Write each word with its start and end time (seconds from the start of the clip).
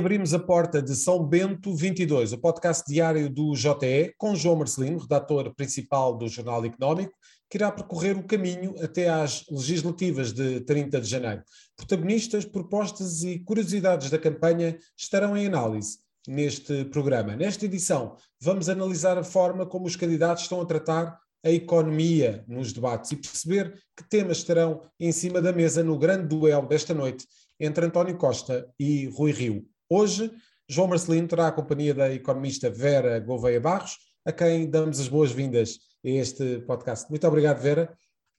Reabrimos 0.00 0.32
a 0.32 0.38
porta 0.38 0.80
de 0.80 0.96
São 0.96 1.22
Bento 1.22 1.74
22, 1.74 2.32
o 2.32 2.38
podcast 2.38 2.90
diário 2.90 3.28
do 3.28 3.54
JE, 3.54 4.14
com 4.16 4.34
João 4.34 4.56
Marcelino, 4.56 4.98
redator 4.98 5.54
principal 5.54 6.16
do 6.16 6.26
Jornal 6.26 6.64
Económico, 6.64 7.12
que 7.50 7.58
irá 7.58 7.70
percorrer 7.70 8.16
o 8.16 8.22
caminho 8.22 8.74
até 8.82 9.10
às 9.10 9.44
legislativas 9.50 10.32
de 10.32 10.62
30 10.62 11.02
de 11.02 11.06
janeiro. 11.06 11.42
Protagonistas, 11.76 12.46
propostas 12.46 13.22
e 13.24 13.40
curiosidades 13.40 14.08
da 14.08 14.18
campanha 14.18 14.78
estarão 14.96 15.36
em 15.36 15.46
análise 15.46 15.98
neste 16.26 16.86
programa. 16.86 17.36
Nesta 17.36 17.66
edição, 17.66 18.16
vamos 18.40 18.70
analisar 18.70 19.18
a 19.18 19.22
forma 19.22 19.66
como 19.66 19.84
os 19.84 19.96
candidatos 19.96 20.44
estão 20.44 20.62
a 20.62 20.66
tratar 20.66 21.20
a 21.44 21.50
economia 21.50 22.42
nos 22.48 22.72
debates 22.72 23.12
e 23.12 23.16
perceber 23.16 23.78
que 23.94 24.08
temas 24.08 24.38
estarão 24.38 24.80
em 24.98 25.12
cima 25.12 25.42
da 25.42 25.52
mesa 25.52 25.84
no 25.84 25.98
grande 25.98 26.26
duelo 26.26 26.66
desta 26.66 26.94
noite 26.94 27.26
entre 27.60 27.84
António 27.84 28.16
Costa 28.16 28.66
e 28.78 29.04
Rui 29.08 29.32
Rio. 29.32 29.68
Hoje, 29.92 30.32
João 30.68 30.86
Marcelino 30.86 31.26
terá 31.26 31.48
a 31.48 31.52
companhia 31.52 31.92
da 31.92 32.14
economista 32.14 32.70
Vera 32.70 33.18
Gouveia 33.18 33.60
Barros, 33.60 33.98
a 34.24 34.30
quem 34.30 34.70
damos 34.70 35.00
as 35.00 35.08
boas-vindas 35.08 35.80
a 36.04 36.08
este 36.08 36.60
podcast. 36.60 37.10
Muito 37.10 37.26
obrigado, 37.26 37.60
Vera, 37.60 37.92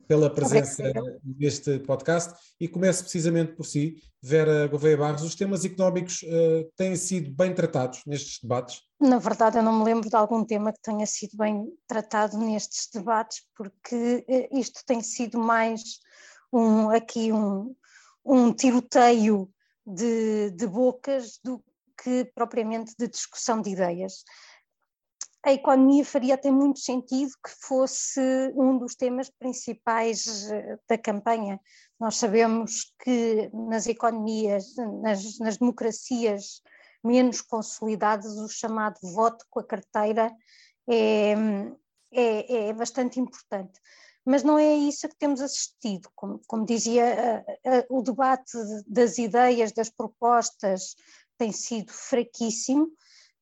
pela 0.08 0.30
presença 0.30 0.82
obrigado. 0.82 1.20
neste 1.26 1.78
podcast 1.80 2.34
e 2.58 2.70
começo 2.70 3.04
precisamente 3.04 3.52
por 3.52 3.66
si, 3.66 4.02
Vera 4.24 4.66
Gouveia 4.68 4.96
Barros. 4.96 5.24
Os 5.24 5.36
temas 5.36 5.66
económicos 5.66 6.22
uh, 6.24 6.72
têm 6.78 6.96
sido 6.96 7.30
bem 7.32 7.54
tratados 7.54 8.02
nestes 8.08 8.40
debates? 8.42 8.84
Na 8.98 9.20
verdade, 9.20 9.58
eu 9.58 9.64
não 9.64 9.78
me 9.78 9.84
lembro 9.84 10.10
de 10.10 10.16
algum 10.16 10.46
tema 10.46 10.72
que 10.72 10.82
tenha 10.82 11.06
sido 11.06 11.36
bem 11.36 11.68
tratado 11.86 12.38
nestes 12.38 12.88
debates, 12.94 13.42
porque 13.58 14.26
uh, 14.26 14.58
isto 14.58 14.80
tem 14.86 15.02
sido 15.02 15.38
mais 15.38 15.82
um, 16.54 16.90
aqui 16.92 17.30
um, 17.34 17.76
um 18.26 18.54
tiroteio 18.54 19.52
de, 19.86 20.52
de 20.52 20.68
bocas 20.68 21.40
do 21.44 21.64
que 22.04 22.26
propriamente 22.34 22.94
de 22.98 23.08
discussão 23.08 23.62
de 23.62 23.72
ideias. 23.72 24.24
A 25.44 25.54
economia 25.54 26.06
faria 26.06 26.36
até 26.36 26.52
muito 26.52 26.80
sentido 26.80 27.32
que 27.44 27.50
fosse 27.50 28.20
um 28.56 28.78
dos 28.78 28.96
temas 28.96 29.30
principais 29.30 30.52
eh, 30.52 30.78
da 30.88 30.98
campanha. 30.98 31.60
Nós 32.00 32.18
sabemos 32.18 32.94
que 33.04 33.50
nas 33.52 33.88
economias, 33.88 34.76
nas, 35.02 35.40
nas 35.40 35.58
democracias 35.58 36.62
menos 37.04 37.42
consolidadas, 37.42 38.38
o 38.38 38.48
chamado 38.48 39.00
voto 39.02 39.44
com 39.50 39.60
a 39.60 39.66
carteira 39.66 40.32
é, 40.88 41.34
é, 42.12 42.68
é 42.68 42.74
bastante 42.74 43.20
importante 43.20 43.80
mas 44.26 44.44
não 44.44 44.58
é 44.58 44.74
isso 44.76 45.10
que 45.10 45.18
temos 45.18 45.42
assistido. 45.42 46.10
Como, 46.16 46.40
como 46.48 46.66
dizia, 46.66 47.44
o 47.90 48.02
debate 48.02 48.52
das 48.88 49.18
ideias, 49.18 49.72
das 49.72 49.90
propostas 49.90 50.96
tem 51.38 51.52
sido 51.52 51.92
fraquíssimo. 51.92 52.88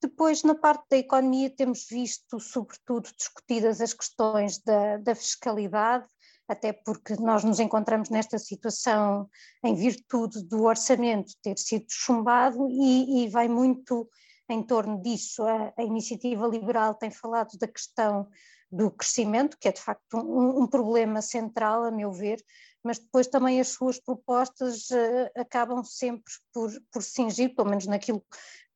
Depois, 0.02 0.44
na 0.44 0.56
parte 0.56 0.86
da 0.90 0.98
economia, 0.98 1.50
temos 1.50 1.86
visto, 1.90 2.40
sobretudo, 2.40 3.10
discutidas 3.18 3.82
as 3.82 3.94
questões 3.94 4.60
da, 4.60 4.98
da 4.98 5.14
fiscalidade, 5.14 6.06
até 6.48 6.72
porque 6.72 7.16
nós 7.18 7.44
nos 7.44 7.60
encontramos 7.60 8.10
nesta 8.10 8.40
situação 8.40 9.30
em 9.64 9.76
virtude 9.76 10.42
do 10.46 10.64
orçamento 10.64 11.34
ter 11.44 11.58
sido 11.58 11.86
chumbado 11.90 12.68
e, 12.70 13.26
e 13.26 13.28
vai 13.28 13.50
muito 13.50 14.10
em 14.50 14.64
torno 14.64 15.02
disso. 15.02 15.44
A, 15.44 15.74
a 15.78 15.84
iniciativa 15.84 16.48
liberal 16.48 16.96
tem 16.96 17.12
falado 17.12 17.58
da 17.60 17.68
questão 17.68 18.28
do 18.72 18.92
crescimento, 18.92 19.58
que 19.60 19.68
é 19.68 19.72
de 19.72 19.82
facto 19.82 20.18
um, 20.18 20.64
um, 20.64 20.68
problema 20.68 21.22
central, 21.22 21.84
a 21.84 21.92
meu 21.92 22.12
ver, 22.12 22.44
mas 22.84 23.00
depois 23.00 23.28
também 23.28 23.60
as 23.60 23.70
suas 23.70 24.00
propostas 24.00 24.90
uh, 24.90 25.30
acabam 25.36 25.84
sempre 25.84 26.32
por, 26.54 26.72
por 26.92 27.04
cingir, 27.04 27.56
pelo 27.56 27.70
menos 27.70 27.88
naquilo 27.88 28.24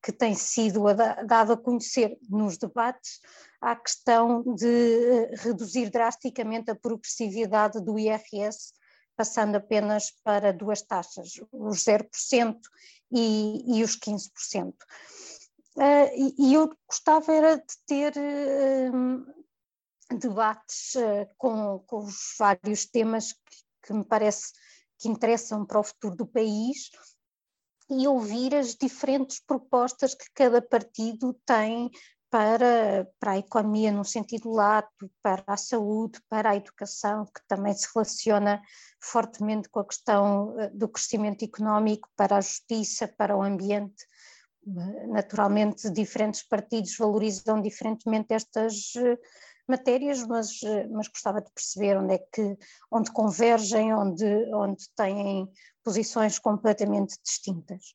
que 0.04 0.12
tem 0.12 0.36
sido 0.36 0.88
a, 0.88 0.94
dado 0.94 1.54
a 1.54 1.58
conhecer 1.58 2.18
nos 2.30 2.58
debates, 2.58 3.22
à 3.62 3.76
questão 3.76 4.44
de 4.56 4.66
uh, 4.66 5.30
reduzir 5.38 5.90
drasticamente 5.90 6.70
a 6.70 6.76
progressividade 6.76 7.80
do 7.80 7.98
IRS, 7.98 8.74
passando 9.16 9.56
apenas 9.56 10.12
para 10.24 10.52
duas 10.52 10.82
taxas, 10.82 11.40
os 11.52 11.86
0% 11.86 12.58
e, 13.12 13.78
e 13.78 13.84
os 13.84 13.98
15%. 13.98 14.74
Uh, 15.76 15.82
eh, 15.82 16.18
e, 16.18 16.36
e, 16.38 16.54
eu 16.54 16.72
gostava 16.88 17.34
era 17.34 17.56
de 17.58 17.78
ter 17.88 18.14
uh, 18.16 19.43
debates 20.12 20.96
uh, 20.96 21.28
com, 21.38 21.80
com 21.80 22.06
os 22.06 22.36
vários 22.38 22.86
temas 22.86 23.34
que, 23.34 23.88
que, 23.88 23.94
me 23.94 24.06
parece 24.06 24.52
que 25.00 25.08
interessam 25.08 25.66
para 25.66 25.80
o 25.80 25.84
futuro 25.84 26.16
do 26.16 26.26
país 26.26 26.90
e 27.90 28.08
ouvir 28.08 28.56
as 28.56 28.76
diferentes 28.76 29.40
propostas 29.40 30.16
que 30.16 30.26
cada 30.34 30.62
partido 30.62 31.34
tem 31.46 31.92
para, 32.34 33.08
para 33.20 33.34
a 33.34 33.38
economia 33.38 33.92
no 33.92 34.04
sentido 34.04 34.50
lato, 34.50 35.12
para 35.22 35.44
a 35.46 35.56
saúde, 35.56 36.20
para 36.28 36.50
a 36.50 36.56
educação, 36.56 37.26
que 37.26 37.42
também 37.48 37.76
se 37.76 37.88
relaciona 37.94 38.60
fortemente 39.00 39.70
com 39.70 39.80
a 39.80 39.86
questão 39.86 40.60
eh, 40.60 40.72
do 40.74 40.90
crescimento 40.90 41.46
económico, 41.46 42.10
para 42.16 42.38
a 42.38 42.42
justiça, 42.42 43.08
para 43.08 43.38
o 43.38 43.44
ambiente. 43.44 44.08
Naturalmente, 45.10 45.92
diferentes 45.92 46.42
partidos 46.42 46.98
valorizam 46.98 47.62
diferentemente 47.62 48.34
estas 48.34 48.94
matérias, 49.68 50.26
mas, 50.28 50.60
mas 50.92 51.08
gostava 51.08 51.42
de 51.42 51.52
perceber 51.52 51.98
onde 51.98 52.14
é 52.14 52.18
que, 52.18 52.58
onde 52.92 53.12
convergem, 53.12 53.94
onde, 53.94 54.26
onde 54.54 54.84
têm 54.96 55.48
posições 55.84 56.40
completamente 56.40 57.16
distintas. 57.24 57.94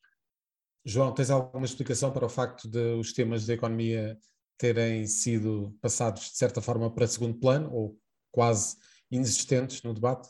João, 0.85 1.13
tens 1.13 1.29
alguma 1.29 1.65
explicação 1.65 2.11
para 2.11 2.25
o 2.25 2.29
facto 2.29 2.67
de 2.67 2.93
os 2.93 3.13
temas 3.13 3.45
da 3.45 3.53
economia 3.53 4.17
terem 4.57 5.05
sido 5.05 5.75
passados 5.81 6.31
de 6.31 6.37
certa 6.37 6.61
forma 6.61 6.93
para 6.93 7.07
segundo 7.07 7.39
plano 7.39 7.73
ou 7.73 7.97
quase 8.31 8.77
inexistentes 9.09 9.81
no 9.83 9.93
debate? 9.93 10.29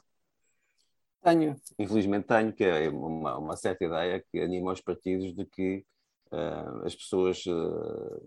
Tenho, 1.21 1.55
infelizmente 1.77 2.27
tenho, 2.27 2.53
que 2.53 2.63
é 2.63 2.89
uma, 2.89 3.37
uma 3.37 3.57
certa 3.57 3.85
ideia 3.85 4.23
que 4.31 4.39
anima 4.39 4.71
os 4.71 4.79
partidos 4.81 5.35
de 5.35 5.45
que 5.45 5.85
uh, 6.31 6.85
as 6.85 6.95
pessoas 6.95 7.45
uh, 7.45 8.21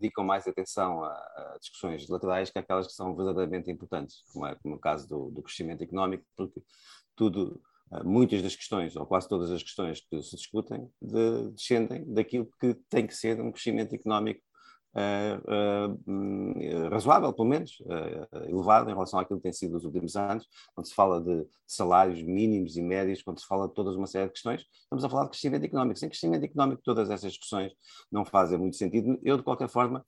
dedicam 0.00 0.24
mais 0.24 0.46
atenção 0.46 1.04
a, 1.04 1.10
a, 1.12 1.56
discussões 1.60 2.08
laterais 2.08 2.50
que 2.50 2.58
aquelas 2.58 2.86
que 2.86 2.92
são 2.94 3.14
verdadeiramente 3.14 3.70
importantes, 3.70 4.24
como 4.32 4.46
é 4.46 4.54
como 4.56 4.76
o 4.76 4.78
caso 4.78 5.08
do, 5.08 5.30
do 5.30 5.42
crescimento 5.42 5.82
económico, 5.82 6.24
porque 6.36 6.62
tudo, 7.14 7.60
eh, 7.92 8.02
muitas 8.02 8.42
das 8.42 8.56
questões, 8.56 8.96
ou 8.96 9.06
quase 9.06 9.28
todas 9.28 9.50
as 9.50 9.62
questões 9.62 10.00
que 10.00 10.22
se 10.22 10.36
discutem, 10.36 10.90
de, 11.00 11.50
descendem 11.50 12.04
daquilo 12.12 12.48
que 12.58 12.74
tem 12.88 13.06
que 13.06 13.14
ser 13.14 13.40
um 13.40 13.52
crescimento 13.52 13.94
económico 13.94 14.40
uh, 14.94 16.88
razoável, 16.90 17.32
pelo 17.32 17.48
menos, 17.48 17.78
elevado 18.48 18.90
em 18.90 18.92
relação 18.92 19.18
àquilo 19.20 19.38
que 19.38 19.44
tem 19.44 19.52
sido 19.52 19.72
nos 19.72 19.84
últimos 19.84 20.16
anos, 20.16 20.46
quando 20.74 20.86
se 20.86 20.94
fala 20.94 21.20
de 21.20 21.46
salários 21.66 22.22
mínimos 22.22 22.76
e 22.76 22.82
médios, 22.82 23.22
quando 23.22 23.40
se 23.40 23.46
fala 23.46 23.68
de 23.68 23.74
toda 23.74 23.90
uma 23.96 24.06
série 24.06 24.26
de 24.26 24.32
questões, 24.32 24.66
estamos 24.82 25.04
a 25.04 25.08
falar 25.08 25.24
de 25.24 25.30
crescimento 25.30 25.64
económico. 25.64 25.98
Sem 25.98 26.08
crescimento 26.08 26.44
económico, 26.44 26.82
todas 26.84 27.10
essas 27.10 27.32
discussões 27.32 27.72
não 28.10 28.24
fazem 28.24 28.58
muito 28.58 28.76
sentido. 28.76 29.18
Eu, 29.22 29.36
de 29.36 29.42
qualquer 29.42 29.68
forma, 29.68 30.04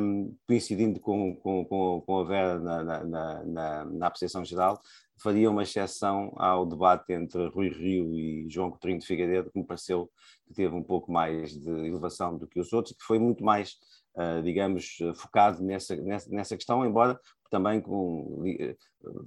um, 0.00 0.34
coincidindo 0.46 1.00
com, 1.00 1.36
com, 1.36 2.02
com 2.04 2.18
a 2.20 2.24
Vera 2.24 2.58
na, 2.58 2.84
na, 2.84 3.44
na, 3.44 3.84
na 3.84 4.06
apreciação 4.06 4.44
geral, 4.44 4.80
faria 5.22 5.50
uma 5.50 5.62
exceção 5.62 6.32
ao 6.36 6.66
debate 6.66 7.12
entre 7.12 7.48
Rui 7.48 7.68
Rio 7.68 8.18
e 8.18 8.46
João 8.48 8.70
Coutinho 8.70 8.98
de 8.98 9.06
Figueiredo, 9.06 9.50
que 9.50 9.58
me 9.58 9.66
pareceu 9.66 10.10
que 10.46 10.54
teve 10.54 10.74
um 10.74 10.82
pouco 10.82 11.12
mais 11.12 11.52
de 11.52 11.70
elevação 11.70 12.36
do 12.36 12.46
que 12.46 12.60
os 12.60 12.72
outros, 12.72 12.96
que 12.96 13.04
foi 13.04 13.18
muito 13.18 13.44
mais 13.44 13.76
uh, 14.16 14.42
digamos, 14.42 14.98
focado 15.14 15.62
nessa, 15.62 15.96
nessa, 15.96 16.30
nessa, 16.30 16.56
questão, 16.56 16.84
embora 16.84 17.18
também 17.50 17.80
com, 17.80 18.42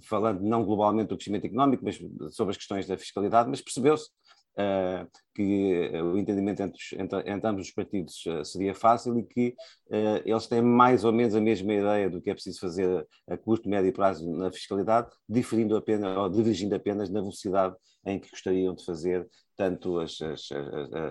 falando 0.02 0.42
não 0.42 0.66
globalmente 0.66 1.10
do 1.10 1.16
crescimento 1.16 1.46
económico, 1.46 1.84
mas 1.86 2.00
sobre 2.32 2.52
as 2.52 2.58
questões 2.58 2.88
da 2.88 2.98
fiscalidade, 2.98 3.50
mas 3.50 3.62
percebeu-se 3.62 4.10
Uh, 4.58 5.06
que 5.34 5.92
o 6.02 6.18
entendimento 6.18 6.62
entre, 6.62 6.80
entre, 6.98 7.30
entre, 7.30 7.50
ambos 7.50 7.68
os 7.68 7.74
partidos 7.74 8.26
uh, 8.26 8.46
seria 8.46 8.74
fácil 8.74 9.20
e 9.20 9.24
que 9.24 9.50
uh, 9.88 10.22
eles 10.24 10.48
têm 10.48 10.62
mais 10.62 11.04
ou 11.04 11.12
menos 11.12 11.36
a 11.36 11.42
mesma 11.42 11.74
ideia 11.74 12.10
do 12.10 12.22
que 12.22 12.30
é 12.30 12.34
preciso 12.34 12.62
fazer 12.62 13.06
a 13.28 13.36
curto, 13.36 13.68
médio 13.68 13.92
prazo 13.92 14.26
na 14.32 14.50
fiscalidade, 14.50 15.10
diferindo 15.28 15.76
apenas, 15.76 16.18
ou 16.18 16.30
dirigindo 16.30 16.74
apenas 16.74 17.10
na 17.10 17.20
velocidade 17.20 17.76
em 18.06 18.18
que 18.18 18.30
gostariam 18.30 18.74
de 18.74 18.86
fazer 18.86 19.28
tanto 19.58 20.00
as, 20.00 20.22
as, 20.22 20.50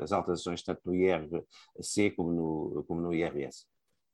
as 0.02 0.10
alterações 0.10 0.62
tanto 0.62 0.80
no 0.86 0.94
IRC 0.94 2.12
como 2.16 2.32
no, 2.32 2.84
como 2.88 3.02
no 3.02 3.12
IRS. 3.12 3.66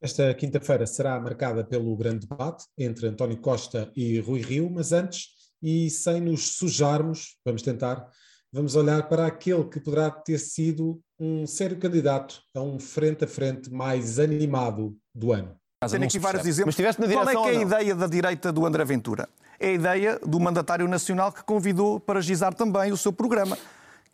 Esta 0.03 0.33
quinta-feira 0.33 0.87
será 0.87 1.21
marcada 1.21 1.63
pelo 1.63 1.95
grande 1.95 2.27
debate 2.27 2.65
entre 2.79 3.07
António 3.07 3.39
Costa 3.39 3.93
e 3.95 4.19
Rui 4.19 4.41
Rio, 4.41 4.71
mas 4.71 4.93
antes, 4.93 5.27
e 5.63 5.91
sem 5.91 6.23
nos 6.23 6.57
sujarmos, 6.57 7.37
vamos 7.45 7.61
tentar, 7.61 8.09
vamos 8.53 8.75
olhar 8.75 9.09
para 9.09 9.27
aquele 9.27 9.65
que 9.65 9.81
poderá 9.81 10.11
ter 10.11 10.39
sido 10.39 11.01
um 11.19 11.47
sério 11.47 11.79
candidato 11.79 12.41
a 12.55 12.61
um 12.61 12.79
frente 12.79 13.25
a 13.25 13.29
frente 13.29 13.71
mais 13.71 14.19
animado 14.19 14.97
do 15.15 15.33
ano. 15.33 15.55
Tenho 15.91 16.05
aqui 16.05 16.19
vários 16.19 16.47
exemplos. 16.47 16.77
Mas 16.77 16.99
na 16.99 17.09
Qual 17.09 17.29
é 17.29 17.33
que 17.33 17.57
é 17.57 17.59
a 17.59 17.63
ideia 17.63 17.95
da 17.95 18.07
direita 18.07 18.53
do 18.53 18.67
André 18.67 18.85
Ventura? 18.85 19.29
É 19.59 19.69
a 19.69 19.73
ideia 19.73 20.19
do 20.19 20.39
mandatário 20.39 20.87
nacional 20.87 21.33
que 21.33 21.43
convidou 21.43 21.99
para 21.99 22.21
gizar 22.21 22.55
também 22.55 22.93
o 22.93 22.97
seu 22.97 23.13
programa 23.13 23.57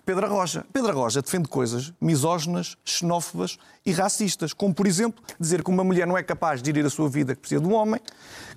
Pedro 0.06 0.28
Roja. 0.28 0.64
Pedro 0.72 0.94
Roja 0.94 1.20
defende 1.20 1.48
coisas 1.48 1.92
misóginas, 2.00 2.76
xenófobas 2.84 3.58
e 3.84 3.90
racistas, 3.90 4.52
como, 4.52 4.72
por 4.72 4.86
exemplo, 4.86 5.20
dizer 5.38 5.64
que 5.64 5.68
uma 5.68 5.82
mulher 5.82 6.06
não 6.06 6.16
é 6.16 6.22
capaz 6.22 6.62
de 6.62 6.68
gerir 6.68 6.86
a 6.86 6.90
sua 6.90 7.08
vida 7.08 7.34
que 7.34 7.40
precisa 7.40 7.60
de 7.60 7.66
um 7.66 7.74
homem, 7.74 8.00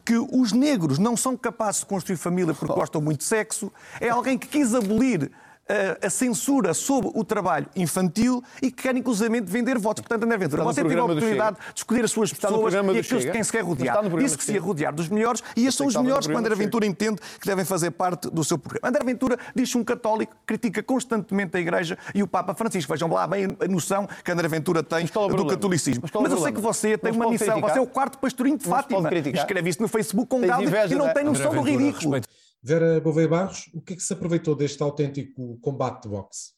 que 0.06 0.16
os 0.16 0.52
negros 0.52 1.00
não 1.00 1.18
são 1.18 1.36
capazes 1.36 1.82
de 1.82 1.88
construir 1.88 2.18
família 2.18 2.54
porque 2.54 2.72
gostam 2.78 3.02
muito 3.02 3.22
de 3.22 3.26
sexo, 3.26 3.72
é 4.00 4.10
alguém 4.10 4.38
que 4.38 4.48
quis 4.48 4.76
abolir 4.76 5.32
a, 6.02 6.10
censura 6.10 6.74
sobre 6.74 7.12
o 7.14 7.24
trabalho 7.24 7.68
infantil 7.76 8.44
e 8.62 8.72
que 8.72 8.84
quer 8.84 8.96
inclusivamente 8.96 9.46
vender 9.46 9.78
votos. 9.78 10.02
Portanto, 10.02 10.24
André 10.24 10.38
Ventura, 10.38 10.64
você 10.64 10.82
teve 10.82 11.00
a 11.00 11.04
oportunidade 11.04 11.58
de 11.74 11.80
escolher 11.80 12.06
as 12.06 12.12
suas 12.12 12.34
pessoas 12.34 12.74
e 12.74 12.78
aqueles 12.78 13.08
de 13.08 13.32
quem 13.32 13.44
se 13.44 13.52
quer 13.52 13.64
rodear. 13.64 14.00
Disse 14.18 14.38
que 14.38 14.44
se 14.44 14.54
ia 14.54 14.62
rodear 14.62 14.94
dos 14.94 15.08
melhores 15.08 15.44
e 15.56 15.62
estes 15.62 15.76
são 15.76 15.88
os 15.88 15.96
melhores 15.96 16.28
que 16.28 16.34
André 16.34 16.56
Ventura 16.56 16.86
entende 16.86 17.22
que 17.40 17.48
devem 17.48 17.64
fazer 17.64 17.92
parte 17.92 18.30
do 18.30 18.44
seu 18.44 18.58
programa. 18.58 18.90
André 18.90 19.04
Ventura 19.04 19.38
diz 19.56 19.74
um 19.76 19.84
católico 19.84 20.34
que 20.34 20.58
critica 20.58 20.82
constantemente 20.82 21.56
a 21.56 21.60
Igreja 21.60 21.98
e 22.16 22.24
o 22.24 22.28
Papa 22.28 22.54
Francisco. 22.54 22.92
Vejam 22.92 23.12
lá 23.12 23.28
bem 23.28 23.48
a 23.60 23.68
noção 23.68 24.08
que 24.24 24.32
André 24.32 24.48
Ventura 24.48 24.82
tem 24.82 25.06
é 25.06 25.36
do 25.36 25.46
catolicismo. 25.46 26.04
Mas, 26.04 26.22
Mas 26.22 26.32
eu 26.32 26.38
sei 26.40 26.52
que 26.52 26.62
você 26.62 26.98
tem 26.98 27.12
uma 27.12 27.30
missão. 27.30 27.62
Você 27.62 27.78
é 27.78 27.82
o 27.82 27.88
quarto 27.88 28.18
pastorinho 28.18 28.58
de 28.58 28.66
Fátima. 28.66 29.10
Escreve 29.34 29.70
isso 29.70 29.82
no 29.82 29.88
Facebook 29.88 30.30
com 30.30 30.42
gado 30.42 30.64
e 30.64 30.96
não 30.96 31.14
tem 31.14 31.24
noção 31.24 31.54
do 31.54 31.62
ridículo. 31.62 32.20
Vera 32.62 33.00
Bovei 33.00 33.28
Barros, 33.28 33.70
o 33.74 33.82
que 33.82 33.94
é 33.94 33.96
que 33.96 34.04
se 34.04 34.14
aproveitou 34.14 34.56
deste 34.56 34.84
autêntico 34.84 35.58
combate 35.62 36.04
de 36.04 36.10
boxe? 36.10 36.54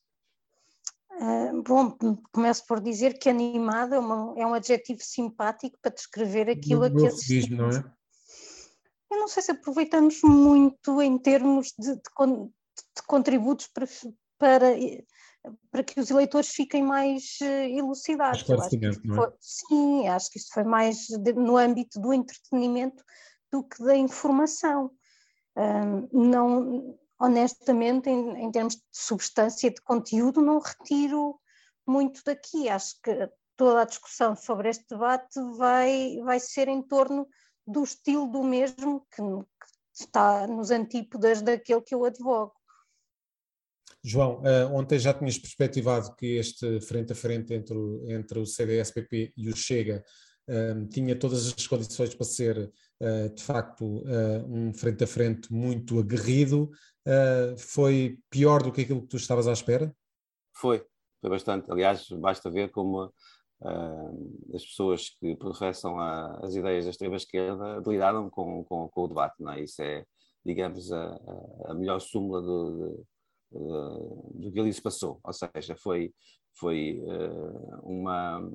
Uh, 1.11 1.61
bom, 1.61 1.95
começo 2.31 2.65
por 2.65 2.81
dizer 2.81 3.19
que 3.19 3.29
animada 3.29 3.95
é, 3.95 3.99
uma, 3.99 4.33
é 4.35 4.45
um 4.45 4.53
adjetivo 4.55 5.01
simpático 5.03 5.77
para 5.79 5.93
descrever 5.93 6.49
aquilo 6.49 6.85
a 6.85 6.89
que 6.89 7.05
assistimos. 7.05 7.49
não 7.49 7.69
é? 7.69 7.93
Eu 9.11 9.19
não 9.19 9.27
sei 9.27 9.43
se 9.43 9.51
aproveitamos 9.51 10.21
muito 10.23 11.01
em 11.01 11.17
termos 11.19 11.73
de, 11.77 11.93
de, 11.93 12.01
de 12.01 13.03
contributos 13.05 13.67
para, 13.67 13.85
para, 14.39 14.67
para, 15.69 15.83
que 15.83 15.99
os 15.99 16.09
eleitores 16.09 16.49
fiquem 16.49 16.81
mais 16.81 17.37
uh, 17.41 17.45
elucidados. 17.45 18.39
Acho 18.39 18.75
é? 18.85 19.15
foi, 19.15 19.27
sim, 19.39 20.07
acho 20.07 20.31
que 20.31 20.39
isto 20.39 20.51
foi 20.51 20.63
mais 20.63 21.05
de, 21.07 21.33
no 21.33 21.57
âmbito 21.57 21.99
do 21.99 22.11
entretenimento 22.11 23.03
do 23.51 23.63
que 23.63 23.83
da 23.83 23.95
informação 23.95 24.91
não, 26.11 26.97
honestamente, 27.19 28.09
em, 28.09 28.45
em, 28.45 28.51
termos 28.51 28.75
de 28.75 28.81
substância, 28.91 29.69
de 29.69 29.81
conteúdo, 29.81 30.41
não 30.41 30.59
retiro 30.59 31.39
muito 31.85 32.21
daqui. 32.25 32.69
Acho 32.69 32.95
que 33.01 33.29
toda 33.55 33.81
a 33.81 33.85
discussão 33.85 34.35
sobre 34.35 34.69
este 34.69 34.85
debate 34.89 35.39
vai, 35.57 36.17
vai 36.23 36.39
ser 36.39 36.67
em 36.67 36.81
torno 36.81 37.27
do 37.65 37.83
estilo 37.83 38.27
do 38.27 38.43
mesmo, 38.43 39.05
que, 39.13 39.21
que 39.21 40.03
está 40.03 40.47
nos 40.47 40.71
antípodas 40.71 41.41
daquele 41.41 41.81
que 41.81 41.93
eu 41.93 42.03
advogo. 42.05 42.53
João, 44.03 44.41
uh, 44.41 44.73
ontem 44.73 44.97
já 44.97 45.13
tinhas 45.13 45.37
perspectivado 45.37 46.15
que 46.15 46.37
este 46.37 46.81
frente 46.81 47.11
a 47.11 47.15
frente 47.15 47.53
entre 47.53 47.77
o, 47.77 48.09
entre 48.09 48.39
o 48.39 48.45
CDS-PP 48.47 49.33
e 49.37 49.47
o 49.47 49.55
Chega 49.55 50.03
uh, 50.51 50.87
tinha 50.87 51.15
todas 51.17 51.47
as 51.47 51.67
condições 51.67 52.13
para 52.13 52.25
ser 52.25 52.71
eh, 53.01 53.29
de 53.29 53.41
facto 53.41 54.03
eh, 54.05 54.45
um 54.47 54.71
frente 54.75 55.03
a 55.03 55.07
frente 55.07 55.51
muito 55.51 55.97
aguerrido. 55.97 56.69
Eh, 57.03 57.55
foi 57.57 58.19
pior 58.29 58.61
do 58.61 58.71
que 58.71 58.81
aquilo 58.81 59.01
que 59.01 59.07
tu 59.07 59.17
estavas 59.17 59.47
à 59.47 59.53
espera? 59.53 59.91
Foi, 60.53 60.85
foi 61.19 61.29
bastante. 61.29 61.71
Aliás, 61.71 62.07
basta 62.09 62.49
ver 62.49 62.69
como 62.69 63.11
Uh, 63.63 64.55
as 64.55 64.65
pessoas 64.65 65.09
que 65.19 65.35
professam 65.35 65.99
a, 65.99 66.39
as 66.43 66.55
ideias 66.55 66.85
da 66.85 66.89
extrema-esquerda 66.89 67.79
lidaram 67.85 68.27
com, 68.27 68.63
com, 68.63 68.89
com, 68.89 69.03
o 69.03 69.07
debate. 69.07 69.35
Não 69.39 69.51
é? 69.51 69.61
Isso 69.61 69.83
é, 69.83 70.03
digamos, 70.43 70.91
a, 70.91 71.19
a 71.65 71.73
melhor 71.75 72.01
súmula 72.01 72.41
do, 72.41 73.05
do, 73.51 74.31
do, 74.33 74.51
que 74.51 74.59
ali 74.59 74.73
se 74.73 74.81
passou. 74.81 75.19
Ou 75.23 75.31
seja, 75.31 75.75
foi, 75.75 76.11
foi 76.57 77.03
uh, 77.03 77.81
uma, 77.83 78.51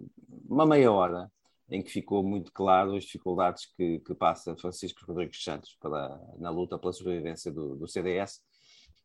uma 0.48 0.66
meia 0.66 0.90
hora 0.90 1.31
em 1.68 1.82
que 1.82 1.90
ficou 1.90 2.22
muito 2.22 2.52
claro 2.52 2.94
as 2.94 3.04
dificuldades 3.04 3.66
que, 3.76 3.98
que 4.00 4.14
passa 4.14 4.56
Francisco 4.56 5.04
Rodrigues 5.04 5.42
Santos 5.42 5.76
para, 5.80 6.20
na 6.38 6.50
luta 6.50 6.78
pela 6.78 6.92
sobrevivência 6.92 7.50
do, 7.50 7.76
do 7.76 7.88
CDS 7.88 8.40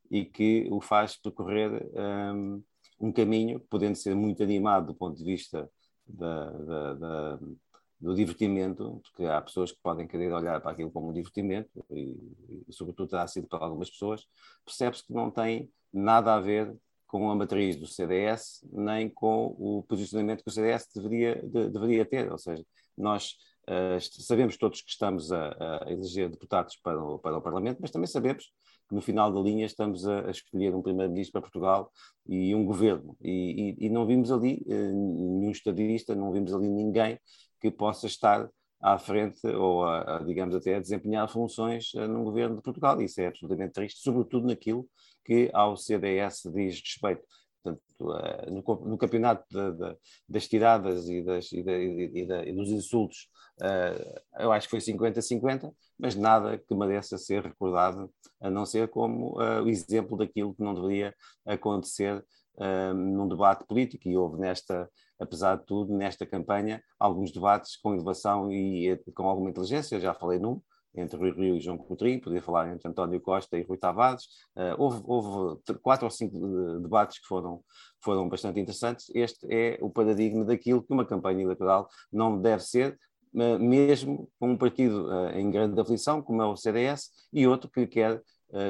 e 0.09 0.25
que 0.25 0.67
o 0.69 0.81
faz 0.81 1.15
percorrer 1.15 1.89
um, 2.33 2.63
um, 2.99 3.11
caminho, 3.11 3.59
podendo 3.61 3.95
ser 3.95 4.15
muito 4.15 4.43
animado 4.43 4.87
do 4.87 4.95
ponto 4.95 5.17
de 5.17 5.23
vista 5.23 5.69
da, 6.05 6.51
da, 6.51 6.93
da, 6.93 7.39
do 7.99 8.13
divertimento, 8.13 9.01
porque 9.03 9.25
há 9.25 9.41
pessoas 9.41 9.71
que 9.71 9.79
podem 9.81 10.07
querer 10.07 10.33
olhar 10.33 10.59
para 10.61 10.71
aquilo 10.71 10.91
como 10.91 11.09
um 11.09 11.13
divertimento, 11.13 11.83
e, 11.89 12.17
e 12.67 12.73
sobretudo 12.73 13.09
terá 13.09 13.25
sido 13.25 13.47
para 13.47 13.63
algumas 13.63 13.89
pessoas, 13.89 14.27
percebe-se 14.65 15.05
que 15.05 15.13
não 15.13 15.31
tem 15.31 15.71
nada 15.93 16.35
a 16.35 16.39
ver 16.39 16.75
com 17.11 17.29
a 17.29 17.35
matriz 17.35 17.75
do 17.75 17.85
CDS, 17.85 18.65
nem 18.71 19.09
com 19.09 19.53
o 19.59 19.83
posicionamento 19.83 20.45
que 20.45 20.49
o 20.49 20.53
CDS 20.53 20.87
deveria, 20.95 21.35
de, 21.43 21.69
deveria 21.69 22.05
ter. 22.05 22.31
Ou 22.31 22.37
seja, 22.37 22.63
nós 22.97 23.35
uh, 23.67 23.99
sabemos 23.99 24.55
todos 24.55 24.81
que 24.81 24.89
estamos 24.89 25.29
a, 25.29 25.49
a, 25.49 25.91
eleger 25.91 26.29
deputados 26.29 26.77
para 26.77 27.03
o, 27.03 27.19
para 27.19 27.37
o 27.37 27.41
Parlamento, 27.41 27.79
mas 27.81 27.91
também 27.91 28.07
sabemos 28.07 28.45
que 28.87 28.95
no 28.95 29.01
final 29.01 29.29
da 29.29 29.41
linha 29.41 29.65
estamos 29.65 30.07
a, 30.07 30.27
a 30.27 30.31
escolher 30.31 30.73
um 30.73 30.81
primeiro-ministro 30.81 31.33
para 31.33 31.41
Portugal 31.41 31.91
e 32.25 32.55
um 32.55 32.63
governo. 32.63 33.17
E, 33.19 33.75
e, 33.77 33.87
e 33.87 33.89
não 33.89 34.07
vimos 34.07 34.31
ali 34.31 34.63
uh, 34.67 34.71
nenhum 34.71 35.51
estadista, 35.51 36.15
não 36.15 36.31
vimos 36.31 36.53
ali 36.53 36.69
ninguém 36.69 37.19
que 37.59 37.69
possa 37.69 38.07
estar 38.07 38.49
à 38.81 38.97
frente 38.97 39.45
ou, 39.47 39.83
a, 39.83 40.17
a, 40.17 40.23
digamos, 40.23 40.55
até 40.55 40.75
a 40.75 40.79
desempenhar 40.79 41.29
funções 41.29 41.93
uh, 41.93 42.07
num 42.07 42.23
governo 42.23 42.55
de 42.55 42.61
Portugal. 42.61 43.01
Isso 43.01 43.21
é 43.21 43.27
absolutamente 43.27 43.73
triste, 43.73 44.01
sobretudo 44.01 44.47
naquilo 44.47 44.87
que 45.23 45.49
ao 45.53 45.77
CDS 45.77 46.43
diz 46.53 46.81
respeito. 46.81 47.23
Portanto, 47.63 47.81
uh, 48.01 48.51
no, 48.51 48.89
no, 48.89 48.97
campeonato 48.97 49.45
de, 49.49 49.71
de, 49.73 49.97
das 50.27 50.47
tiradas 50.47 51.07
e, 51.07 51.21
das, 51.21 51.51
e, 51.51 51.61
de, 51.61 52.47
e, 52.47 52.53
dos 52.53 52.69
insultos, 52.69 53.27
uh, 53.61 54.21
eu 54.39 54.51
acho 54.51 54.67
que 54.67 54.71
foi 54.71 54.79
50-50, 54.79 55.71
mas 55.97 56.15
nada 56.15 56.57
que 56.57 56.73
mereça 56.73 57.17
ser 57.19 57.43
recordado, 57.43 58.11
a 58.39 58.49
não 58.49 58.65
ser 58.65 58.87
como 58.87 59.39
uh, 59.39 59.61
o 59.63 59.69
exemplo 59.69 60.17
daquilo 60.17 60.55
que 60.55 60.63
não 60.63 60.73
deveria 60.73 61.13
acontecer 61.45 62.25
num 62.93 63.27
debate 63.27 63.65
político. 63.65 64.07
E 64.07 64.17
houve 64.17 64.39
nesta, 64.39 64.89
apesar 65.19 65.55
de 65.57 65.65
tudo, 65.65 65.93
nesta 65.93 66.25
campanha, 66.25 66.83
alguns 66.99 67.31
debates 67.31 67.77
com 67.77 67.93
inovação 67.93 68.51
e 68.51 68.97
com 69.15 69.27
alguma 69.27 69.49
inteligência, 69.49 69.99
já 69.99 70.13
falei 70.13 70.39
num, 70.39 70.61
entre 70.95 71.17
Rui 71.17 71.31
Rio 71.31 71.55
e 71.55 71.61
João 71.61 71.77
Coutrinho, 71.77 72.21
podia 72.21 72.41
falar 72.41 72.71
entre 72.71 72.87
António 72.87 73.19
Costa 73.21 73.57
e 73.57 73.63
Rui 73.63 73.77
Tavares. 73.77 74.25
Uh, 74.55 74.75
houve, 74.77 75.01
houve, 75.05 75.61
quatro 75.81 76.05
ou 76.05 76.11
cinco 76.11 76.37
debates 76.79 77.19
que 77.19 77.27
foram, 77.27 77.63
foram 78.01 78.27
bastante 78.27 78.59
interessantes. 78.59 79.09
Este 79.15 79.47
é 79.49 79.77
o 79.81 79.89
paradigma 79.89 80.43
daquilo 80.43 80.83
que 80.83 80.93
uma 80.93 81.05
campanha 81.05 81.43
eleitoral 81.43 81.87
não 82.11 82.39
deve 82.39 82.63
ser, 82.63 82.99
mesmo 83.33 84.29
com 84.39 84.51
um 84.51 84.57
partido 84.57 85.07
uh, 85.07 85.29
em 85.29 85.49
grande 85.49 85.79
aflição, 85.79 86.21
como 86.21 86.41
é 86.41 86.45
o 86.45 86.57
CDS, 86.57 87.09
e 87.31 87.47
outro 87.47 87.69
que 87.69 87.87
quer 87.87 88.21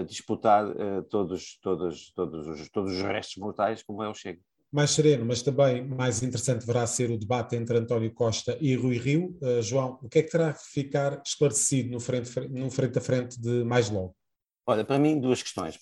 disputar 0.07 0.65
todos, 1.09 1.57
todos, 1.61 2.11
todos, 2.13 2.47
os, 2.47 2.69
todos 2.69 2.91
os 2.93 3.01
restos 3.01 3.37
mortais, 3.37 3.83
como 3.83 4.03
é 4.03 4.09
o 4.09 4.13
Chega 4.13 4.39
mais 4.71 4.91
sereno, 4.91 5.25
mas 5.25 5.41
também 5.41 5.85
mais 5.85 6.23
interessante 6.23 6.61
deverá 6.61 6.87
ser 6.87 7.11
o 7.11 7.17
debate 7.17 7.57
entre 7.57 7.77
António 7.77 8.11
Costa 8.13 8.57
e 8.61 8.73
Rui 8.73 8.97
Rio. 8.97 9.37
Uh, 9.41 9.61
João, 9.61 9.99
o 10.01 10.07
que 10.07 10.19
é 10.19 10.23
que 10.23 10.31
terá 10.31 10.53
que 10.53 10.63
ficar 10.63 11.21
esclarecido 11.25 11.91
no 11.91 11.99
frente, 11.99 12.39
no 12.47 12.71
frente 12.71 12.97
a 12.97 13.01
frente 13.01 13.39
de 13.39 13.65
mais 13.65 13.89
logo? 13.89 14.15
Olha, 14.63 14.85
para 14.85 14.99
mim, 14.99 15.19
duas 15.19 15.41
questões. 15.41 15.77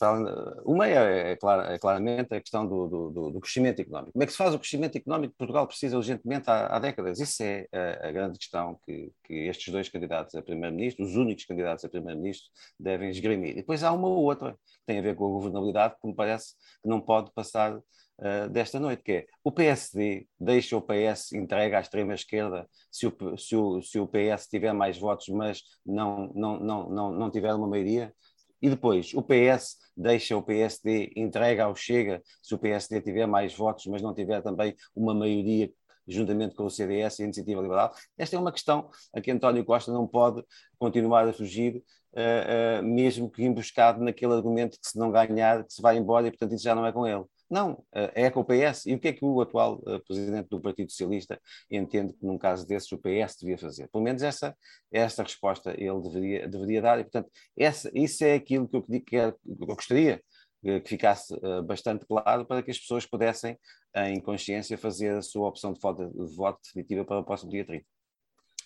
Uma 0.64 0.88
é, 0.88 1.32
é, 1.32 1.38
é 1.74 1.78
claramente 1.80 2.34
a 2.34 2.40
questão 2.40 2.66
do, 2.66 2.88
do, 2.88 3.30
do, 3.32 3.40
crescimento 3.42 3.82
económico. 3.82 4.14
Como 4.14 4.24
é 4.24 4.26
que 4.26 4.32
se 4.32 4.38
faz 4.38 4.54
o 4.56 4.60
crescimento 4.60 4.98
económico 4.98 5.34
que 5.34 5.38
Portugal 5.38 5.68
precisa 5.68 5.98
urgentemente 5.98 6.50
há, 6.50 6.68
há 6.68 6.80
décadas? 6.80 7.20
Isso 7.20 7.44
é 7.44 7.68
a, 7.74 8.08
a 8.08 8.12
grande 8.12 8.40
questão 8.40 8.80
que, 8.86 9.12
que, 9.26 9.34
estes 9.48 9.72
dois 9.72 9.90
candidatos 9.90 10.34
a 10.34 10.42
primeiro-ministro, 10.42 11.06
os 11.06 11.16
únicos 11.18 11.44
candidatos 11.46 11.84
a 11.84 11.90
primeiro-ministro, 11.90 12.50
devem 12.80 13.10
esgrimir. 13.10 13.52
E 13.52 13.56
depois 13.56 13.84
há 13.84 13.92
uma 13.92 14.08
outra, 14.08 14.54
que 14.54 14.86
tem 14.88 14.98
a 14.98 15.02
ver 15.02 15.16
com 15.16 15.26
a 15.26 15.30
governabilidade, 15.30 15.96
que 16.02 16.08
me 16.08 16.16
parece 16.16 16.54
que 16.82 16.88
não 16.88 17.02
pode 17.02 17.34
passar 17.34 17.76
uh, 17.76 18.50
desta 18.50 18.80
noite, 18.80 19.04
que 19.04 19.12
é 19.12 19.26
o 19.44 19.52
PSD 19.52 20.26
deixa 20.40 20.78
o 20.78 20.82
PS 20.82 21.34
entregue 21.34 21.76
à 21.76 21.82
extrema-esquerda 21.82 22.68
se 22.90 23.08
o, 23.08 23.38
se, 23.38 23.56
o, 23.56 23.82
se 23.82 24.00
o 24.00 24.08
PS 24.08 24.48
tiver 24.48 24.74
mais 24.74 24.98
votos, 24.98 25.28
mas 25.28 25.64
não, 25.86 26.32
não, 26.34 26.60
não, 26.60 26.90
não, 26.90 27.12
não 27.12 27.32
tiver 27.32 27.54
uma 27.54 27.68
maioria? 27.68 28.14
E 28.62 28.70
depois, 28.70 29.14
o 29.14 29.22
PS 29.22 29.78
deixa 29.96 30.36
o 30.36 30.44
PSD 30.44 31.12
entregue 31.16 31.62
ao 31.62 31.76
Chega 31.76 32.22
se 32.42 32.54
o 32.54 32.58
PSD 32.58 33.02
tiver 33.02 33.26
mais 33.26 33.56
votos, 33.56 33.86
mas 33.86 34.02
não 34.02 34.14
tiver 34.14 34.42
também 34.42 34.76
uma 34.96 35.14
maioria 35.14 35.72
juntamente 36.08 36.56
com 36.56 36.66
o 36.66 36.70
CDS 36.70 37.20
e 37.20 37.22
a 37.22 37.26
Iniciativa 37.26 37.62
Liberal. 37.62 37.94
Esta 38.18 38.36
é 38.36 38.40
uma 38.40 38.52
questão 38.52 38.90
a 39.14 39.22
que 39.22 39.32
António 39.32 39.64
Costa 39.64 39.92
não 39.92 40.08
pode 40.08 40.44
continuar 40.78 41.28
a 41.28 41.34
fugir, 41.34 41.84
uh, 42.14 42.82
uh, 42.82 42.84
mesmo 42.84 43.30
que 43.30 43.44
emboscado 43.44 44.04
naquele 44.04 44.34
argumento 44.34 44.80
que 44.80 44.90
se 44.90 44.98
não 44.98 45.12
ganhar, 45.12 45.64
que 45.64 45.74
se 45.74 45.82
vai 45.82 45.98
embora 45.98 46.28
e, 46.28 46.32
portanto, 46.32 46.54
isso 46.54 46.64
já 46.64 46.74
não 46.74 46.86
é 46.86 46.92
com 46.92 47.06
ele. 47.06 47.24
Não, 47.50 47.84
eh, 47.94 48.26
é 48.26 48.30
com 48.30 48.42
o 48.42 48.46
PS. 48.46 48.86
E 48.86 48.94
o 48.94 49.00
que 49.00 49.08
é 49.08 49.14
que 49.14 49.26
o 49.26 49.42
atual 49.42 49.82
uh, 49.86 50.00
presidente 50.06 50.50
do 50.50 50.62
Partido 50.62 50.92
Socialista 50.92 51.42
entende 51.70 52.14
que 52.14 52.26
num 52.26 52.38
caso 52.38 52.68
desses 52.68 52.92
o 52.92 52.98
PS 52.98 53.38
devia 53.40 53.58
fazer? 53.58 53.88
Pelo 53.90 54.04
menos 54.04 54.22
essa, 54.22 54.56
essa 54.92 55.24
resposta 55.24 55.72
ele 55.72 56.00
deveria, 56.02 56.48
deveria 56.48 56.82
dar. 56.82 57.00
E, 57.00 57.04
portanto, 57.04 57.30
essa, 57.58 57.90
isso 57.94 58.24
é 58.24 58.36
aquilo 58.36 58.68
que 58.68 58.76
eu, 58.76 58.84
que 58.84 59.16
eu 59.16 59.34
gostaria 59.66 60.22
que 60.62 60.90
ficasse 60.90 61.34
bastante 61.66 62.06
claro 62.06 62.46
para 62.46 62.62
que 62.62 62.70
as 62.70 62.78
pessoas 62.78 63.06
pudessem, 63.06 63.58
em 63.96 64.20
consciência, 64.20 64.78
fazer 64.78 65.12
a 65.16 65.22
sua 65.22 65.48
opção 65.48 65.72
de 65.72 65.80
voto, 65.80 66.06
de 66.10 66.36
voto 66.36 66.60
definitiva 66.66 67.06
para 67.06 67.20
o 67.20 67.24
próximo 67.24 67.50
dia 67.50 67.66
30. 67.66 67.86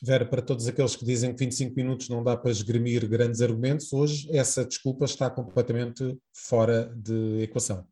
Vera, 0.01 0.25
para 0.25 0.41
todos 0.41 0.67
aqueles 0.67 0.95
que 0.95 1.05
dizem 1.05 1.31
que 1.31 1.39
25 1.45 1.75
minutos 1.75 2.09
não 2.09 2.23
dá 2.23 2.35
para 2.35 2.51
esgrimir 2.51 3.07
grandes 3.07 3.41
argumentos, 3.41 3.93
hoje 3.93 4.27
essa 4.35 4.65
desculpa 4.65 5.05
está 5.05 5.29
completamente 5.29 6.17
fora 6.33 6.93
de 6.93 7.43
equação. 7.43 7.87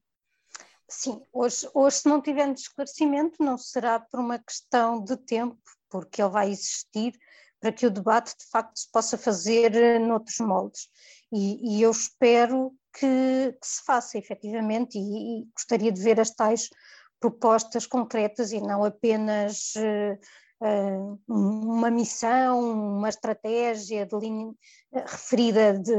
Sim, 0.93 1.21
hoje, 1.31 1.69
hoje 1.73 1.99
se 1.99 2.09
não 2.09 2.21
tivermos 2.21 2.61
esclarecimento, 2.61 3.41
não 3.41 3.57
será 3.57 3.97
por 3.97 4.19
uma 4.19 4.37
questão 4.37 5.01
de 5.01 5.15
tempo, 5.15 5.57
porque 5.89 6.21
ele 6.21 6.29
vai 6.29 6.51
existir 6.51 7.17
para 7.61 7.71
que 7.71 7.85
o 7.85 7.89
debate 7.89 8.35
de 8.37 8.45
facto 8.49 8.77
se 8.77 8.91
possa 8.91 9.17
fazer 9.17 9.73
eh, 9.73 9.99
noutros 9.99 10.37
moldes. 10.39 10.89
E, 11.31 11.77
e 11.77 11.81
eu 11.81 11.91
espero 11.91 12.73
que, 12.93 13.07
que, 13.53 13.65
se 13.65 13.85
faça 13.85 14.17
efetivamente 14.17 14.97
e, 14.97 15.43
e, 15.43 15.45
gostaria 15.55 15.93
de 15.93 16.01
ver 16.01 16.19
as 16.19 16.31
tais 16.31 16.69
propostas 17.21 17.87
concretas 17.87 18.51
e 18.51 18.59
não 18.59 18.83
apenas 18.83 19.73
uh, 19.77 20.19
uh, 20.67 21.19
uma 21.25 21.89
missão, 21.89 22.59
uma 22.97 23.07
estratégia 23.07 24.05
de 24.05 24.17
linha, 24.17 24.47
uh, 24.47 24.55
referida 25.05 25.79
de 25.79 25.93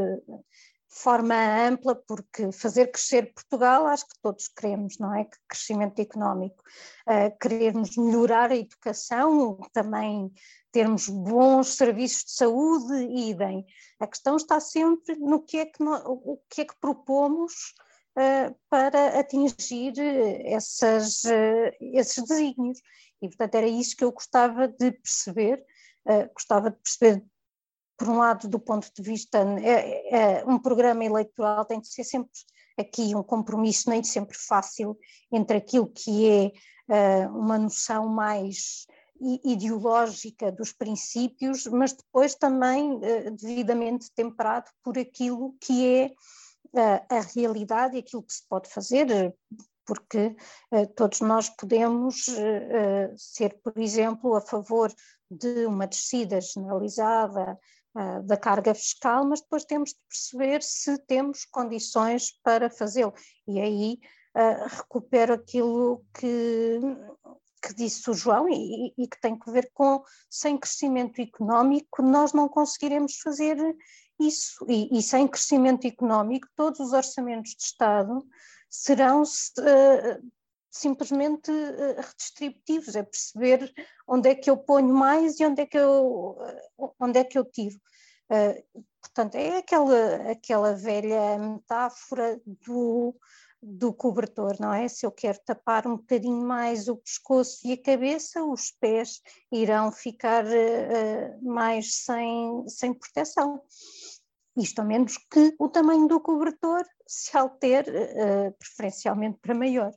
forma 0.93 1.35
ampla, 1.67 1.95
porque 1.95 2.53
fazer 2.53 2.93
crescer 2.93 3.33
Portugal, 3.33 3.87
acho 3.87 4.07
que 4.07 4.21
todos 4.21 4.47
queremos, 4.47 4.99
não 4.99 5.15
é? 5.15 5.27
Crescimento 5.49 5.99
económico, 6.01 6.63
uh, 7.09 7.39
queremos 7.41 7.97
melhorar 7.97 8.51
a 8.51 8.57
educação, 8.57 9.59
também 9.73 10.31
termos 10.71 11.09
bons 11.09 11.77
serviços 11.77 12.25
de 12.25 12.33
saúde, 12.33 12.95
idem. 13.05 13.65
A 13.99 14.07
questão 14.07 14.37
está 14.37 14.61
sempre 14.61 15.17
no 15.17 15.43
que 15.43 15.59
é 15.59 15.67
que, 15.67 15.83
nós, 15.83 16.03
o 16.05 16.39
que, 16.51 16.61
é 16.61 16.65
que 16.67 16.77
propomos 16.79 17.75
uh, 18.11 18.55
para 18.69 19.19
atingir 19.19 19.95
essas, 20.45 21.25
uh, 21.25 21.73
esses 21.81 22.23
desígnios. 22.23 22.79
E, 23.23 23.29
portanto, 23.29 23.55
era 23.55 23.67
isso 23.67 23.97
que 23.97 24.05
eu 24.05 24.13
gostava 24.13 24.69
de 24.69 24.91
perceber, 24.93 25.65
gostava 26.35 26.73
de 26.73 26.77
perceber 26.79 27.25
por 28.03 28.09
um 28.09 28.19
lado, 28.19 28.49
do 28.49 28.59
ponto 28.59 28.91
de 28.93 29.01
vista, 29.01 29.39
é, 29.63 30.41
é, 30.41 30.45
um 30.45 30.59
programa 30.59 31.05
eleitoral 31.05 31.65
tem 31.65 31.81
de 31.81 31.87
ser 31.87 32.03
sempre 32.03 32.33
aqui 32.77 33.15
um 33.15 33.23
compromisso 33.23 33.89
nem 33.89 34.03
sempre 34.03 34.37
fácil 34.37 34.99
entre 35.31 35.59
aquilo 35.59 35.87
que 35.87 36.29
é 36.29 37.27
uh, 37.29 37.39
uma 37.39 37.57
noção 37.57 38.09
mais 38.09 38.89
ideológica 39.45 40.51
dos 40.51 40.73
princípios, 40.73 41.69
mas 41.69 41.93
depois 41.93 42.35
também 42.35 42.95
uh, 42.95 43.37
devidamente 43.41 44.11
temperado 44.17 44.69
por 44.83 44.99
aquilo 44.99 45.55
que 45.61 45.87
é 45.87 46.07
uh, 46.75 47.07
a 47.09 47.21
realidade 47.37 47.95
e 47.95 48.01
aquilo 48.01 48.25
que 48.25 48.33
se 48.33 48.43
pode 48.49 48.69
fazer, 48.69 49.33
porque 49.87 50.35
todos 50.95 51.21
nós 51.21 51.51
podemos 51.51 52.27
ser, 53.17 53.61
por 53.65 53.77
exemplo, 53.77 54.37
a 54.37 54.41
favor 54.41 54.93
de 55.29 55.67
uma 55.67 55.89
descida 55.89 56.41
generalizada 56.41 57.59
uh, 57.95 58.23
da 58.23 58.37
carga 58.37 58.75
fiscal, 58.75 59.25
mas 59.25 59.41
depois 59.41 59.65
temos 59.65 59.91
de 59.91 59.99
perceber 60.09 60.63
se 60.63 60.99
temos 61.07 61.45
condições 61.45 62.33
para 62.43 62.71
fazê-lo. 62.71 63.15
E 63.47 63.61
aí 63.61 63.99
uh, 64.37 64.69
recupero 64.69 65.35
aquilo 65.35 66.05
que, 66.15 66.81
que 67.63 67.75
disse 67.75 68.11
o 68.11 68.15
João 68.15 68.49
e, 68.49 68.93
e, 68.97 69.09
que 69.09 69.21
tem 69.21 69.39
que 69.39 69.51
ver 69.51 69.71
com 69.73 70.03
sem 70.31 70.59
crescimento 70.59 71.21
económico 71.21 72.03
nós 72.03 72.33
não 72.33 72.49
conseguiremos 72.49 73.19
fazer 73.19 73.57
isso. 74.21 74.65
E, 74.69 74.99
e 74.99 75.03
sem 75.03 75.27
crescimento 75.27 75.87
económico 75.87 76.49
todos 76.57 76.81
os 76.81 76.93
orçamentos 76.93 77.53
de 77.53 77.63
Estado 77.63 78.25
serão 78.69 79.23
uh, 79.23 80.33
simplesmente 80.73 81.50
uh, 81.50 82.00
redistributivos, 82.00 82.97
é 82.97 83.02
perceber 83.02 83.73
onde 84.09 84.31
é 84.31 84.35
que 84.35 84.49
eu 84.49 84.57
ponho 84.57 84.93
mais 84.95 85.38
e 85.38 85.45
onde 85.45 85.61
é 85.61 85.67
que 85.67 85.76
eu, 85.76 86.38
uh, 86.79 86.95
onde 86.99 87.19
é 87.19 87.25
que 87.25 87.38
eu 87.38 87.45
tiro. 87.45 87.76
Uh, 88.31 88.85
portanto, 89.02 89.35
é 89.35 89.59
aquela, 89.59 90.31
aquela 90.31 90.75
velha 90.75 91.38
metáfora 91.38 92.41
do, 92.47 93.14
do 93.62 93.93
cobertor, 93.93 94.57
não 94.59 94.73
é? 94.73 94.88
Se 94.88 95.05
eu 95.05 95.12
quero 95.12 95.38
tapar 95.45 95.87
um 95.87 95.99
bocadinho 95.99 96.43
mais 96.43 96.88
o 96.88 96.97
pescoço 96.97 97.61
e 97.67 97.75
a 97.75 97.83
cabeça, 97.83 98.43
os 98.43 98.71
pés 98.81 99.21
irão 99.52 99.93
ficar 99.93 100.45
mais 101.43 101.97
sem, 101.97 102.67
sem 102.67 102.95
proteção 102.95 103.62
isto 104.57 104.81
a 104.81 104.85
menos 104.85 105.17
que 105.31 105.55
o 105.59 105.69
tamanho 105.69 106.07
do 106.07 106.21
cobertor 106.21 106.85
se 107.07 107.37
altere, 107.37 107.91
uh, 107.91 108.52
preferencialmente 108.59 109.38
para 109.41 109.55
maior 109.55 109.93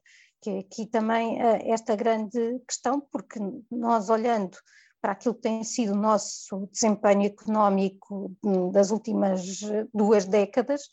que 0.46 0.50
é 0.52 0.60
aqui 0.60 0.86
também 0.86 1.42
uh, 1.42 1.74
esta 1.74 1.96
grande 1.96 2.60
questão, 2.68 3.02
porque 3.02 3.40
nós 3.72 4.10
olhando 4.10 4.56
para 5.02 5.14
aquilo 5.14 5.34
que 5.34 5.42
tem 5.42 5.64
sido 5.64 5.94
o 5.94 5.98
nosso 5.98 6.68
desempenho 6.72 7.25
económico 7.25 8.32
das 8.72 8.92
últimas 8.92 9.60
duas 9.94 10.25
décadas, 10.25 10.90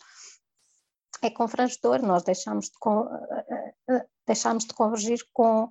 é 1.22 1.30
confrangedor, 1.30 2.02
nós 2.02 2.22
deixamos 2.22 2.66
de, 2.66 2.78
deixamos 4.26 4.64
de 4.64 4.74
convergir 4.74 5.20
com, 5.32 5.70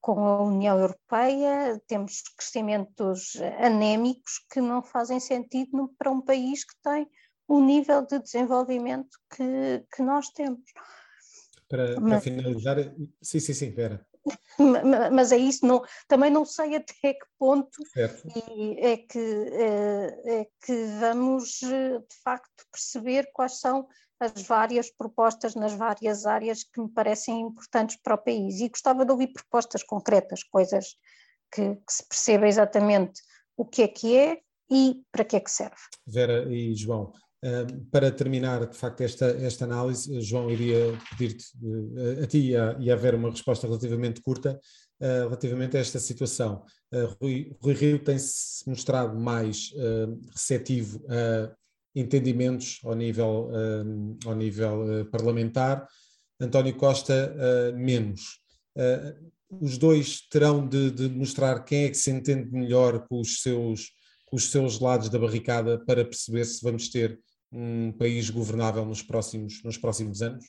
com 0.00 0.26
a 0.26 0.42
União 0.42 0.78
Europeia, 0.78 1.80
temos 1.86 2.22
crescimentos 2.36 3.36
anémicos 3.58 4.44
que 4.50 4.60
não 4.60 4.82
fazem 4.82 5.18
sentido 5.18 5.92
para 5.98 6.10
um 6.10 6.20
país 6.20 6.64
que 6.64 6.74
tem 6.82 7.08
o 7.48 7.60
nível 7.60 8.02
de 8.06 8.18
desenvolvimento 8.18 9.18
que, 9.34 9.84
que 9.94 10.02
nós 10.02 10.28
temos 10.30 10.60
para, 11.74 12.00
para 12.00 12.20
finalizar, 12.20 12.76
sim, 13.20 13.40
sim, 13.40 13.52
sim, 13.52 13.70
Vera. 13.70 14.06
Mas 15.12 15.32
é 15.32 15.36
isso, 15.36 15.66
não, 15.66 15.82
também 16.08 16.30
não 16.30 16.44
sei 16.44 16.76
até 16.76 17.12
que 17.12 17.26
ponto 17.38 17.82
é 17.96 18.96
que, 18.96 19.18
é, 19.18 20.40
é 20.40 20.46
que 20.64 20.86
vamos 21.00 21.58
de 21.60 22.22
facto 22.22 22.64
perceber 22.70 23.28
quais 23.32 23.58
são 23.58 23.86
as 24.20 24.42
várias 24.42 24.90
propostas 24.90 25.54
nas 25.54 25.74
várias 25.74 26.24
áreas 26.24 26.62
que 26.62 26.80
me 26.80 26.88
parecem 26.88 27.40
importantes 27.40 27.98
para 28.02 28.14
o 28.14 28.18
país 28.18 28.60
e 28.60 28.68
gostava 28.68 29.04
de 29.04 29.10
ouvir 29.10 29.32
propostas 29.32 29.82
concretas, 29.82 30.42
coisas 30.44 30.96
que, 31.52 31.74
que 31.74 31.92
se 31.92 32.08
perceba 32.08 32.46
exatamente 32.46 33.20
o 33.56 33.64
que 33.64 33.82
é 33.82 33.88
que 33.88 34.16
é 34.16 34.40
e 34.70 35.02
para 35.12 35.24
que 35.24 35.36
é 35.36 35.40
que 35.40 35.50
serve. 35.50 35.76
Vera 36.06 36.50
e 36.50 36.74
João, 36.74 37.12
para 37.90 38.10
terminar, 38.10 38.66
de 38.66 38.76
facto, 38.76 39.02
esta, 39.02 39.26
esta 39.26 39.64
análise, 39.64 40.20
João, 40.22 40.50
iria 40.50 40.98
pedir-te 41.10 41.44
uh, 41.62 42.22
a 42.22 42.26
ti 42.26 42.50
e 42.50 42.56
a, 42.56 42.76
e 42.80 42.90
a 42.90 43.16
uma 43.16 43.30
resposta 43.30 43.66
relativamente 43.66 44.22
curta 44.22 44.58
uh, 45.00 45.24
relativamente 45.24 45.76
a 45.76 45.80
esta 45.80 45.98
situação. 45.98 46.64
Uh, 46.92 47.06
Rui, 47.20 47.54
Rui, 47.60 47.74
Rio 47.74 47.98
tem-se 47.98 48.66
mostrado 48.68 49.18
mais 49.18 49.72
receptivo 50.32 51.04
a 51.08 51.54
entendimentos 51.94 52.80
ao 52.82 52.94
nível, 52.94 53.50
ao 54.26 54.34
nível 54.34 55.06
parlamentar, 55.12 55.86
António 56.40 56.74
Costa 56.74 57.32
menos. 57.76 58.40
os 59.48 59.78
dois 59.78 60.22
terão 60.28 60.66
de, 60.66 60.90
de 60.90 61.08
mostrar 61.08 61.64
quem 61.64 61.84
é 61.84 61.88
que 61.90 61.96
se 61.96 62.10
entende 62.10 62.50
melhor 62.50 63.06
com 63.06 63.20
os 63.20 63.42
seus 63.42 63.92
com 64.26 64.36
os 64.36 64.50
seus 64.50 64.80
lados 64.80 65.08
da 65.08 65.16
barricada 65.16 65.78
para 65.86 66.04
perceber 66.04 66.44
se 66.44 66.60
vamos 66.60 66.88
ter 66.88 67.20
um 67.54 67.92
país 67.92 68.28
governável 68.30 68.84
nos 68.84 69.02
próximos, 69.02 69.62
nos 69.62 69.78
próximos 69.78 70.22
anos? 70.22 70.44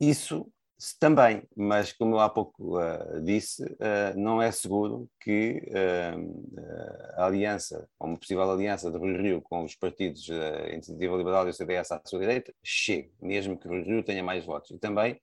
Isso 0.00 0.50
também, 0.98 1.44
mas 1.56 1.92
como 1.92 2.16
eu 2.16 2.20
há 2.20 2.28
pouco 2.28 2.76
uh, 2.76 3.22
disse, 3.22 3.62
uh, 3.64 4.16
não 4.16 4.42
é 4.42 4.50
seguro 4.50 5.08
que 5.20 5.62
uh, 5.68 7.20
a 7.20 7.26
aliança, 7.26 7.88
uma 8.00 8.18
possível 8.18 8.50
aliança 8.50 8.90
de 8.90 8.98
Rui 8.98 9.16
Rio 9.16 9.40
com 9.40 9.62
os 9.64 9.76
partidos 9.76 10.28
uh, 10.28 10.72
Iniciativa 10.72 11.16
Liberal 11.16 11.46
e 11.46 11.50
o 11.50 11.54
CDS 11.54 11.92
à 11.92 12.02
sua 12.04 12.18
direita, 12.18 12.52
chegue, 12.64 13.12
mesmo 13.20 13.56
que 13.56 13.68
Rui 13.68 13.82
Rio 13.82 14.02
tenha 14.02 14.24
mais 14.24 14.44
votos. 14.44 14.72
E 14.72 14.78
também 14.78 15.20